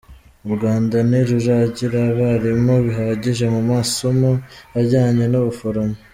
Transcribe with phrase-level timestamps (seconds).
[0.45, 4.29] U Rwanda ntiruragira abarimu bahagije mu masomo
[4.79, 5.95] ajyanye n’ubuforomo.